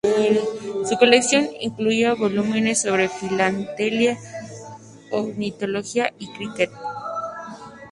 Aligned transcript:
Su 0.89 0.97
colección 0.97 1.47
incluía 1.59 2.15
volúmenes 2.15 2.81
sobre 2.81 3.07
filatelia, 3.07 4.17
ornitología 5.11 6.11
y 6.17 6.27
cricket. 6.33 6.71